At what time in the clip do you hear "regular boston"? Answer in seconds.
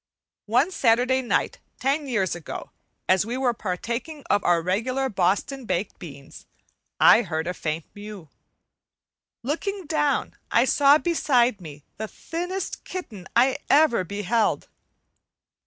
4.63-5.65